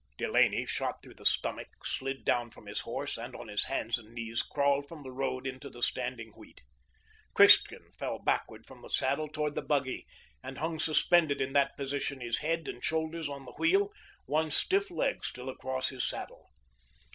[0.17, 4.15] Delaney, shot through the stomach, slid down from his horse, and, on his hands and
[4.15, 6.63] knees, crawled from the road into the standing wheat.
[7.35, 10.07] Christian fell backward from the saddle toward the buggy,
[10.43, 13.91] and hung suspended in that position, his head and shoulders on the wheel,
[14.25, 16.49] one stiff leg still across his saddle.